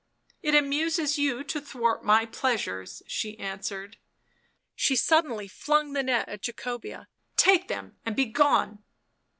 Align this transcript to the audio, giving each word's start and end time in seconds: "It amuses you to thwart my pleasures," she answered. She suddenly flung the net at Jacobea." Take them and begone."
"It 0.41 0.55
amuses 0.55 1.19
you 1.19 1.43
to 1.43 1.61
thwart 1.61 2.03
my 2.03 2.25
pleasures," 2.25 3.03
she 3.05 3.37
answered. 3.37 3.97
She 4.73 4.95
suddenly 4.95 5.47
flung 5.47 5.93
the 5.93 6.01
net 6.01 6.27
at 6.27 6.41
Jacobea." 6.41 7.07
Take 7.47 7.67
them 7.67 7.97
and 8.03 8.15
begone." 8.15 8.83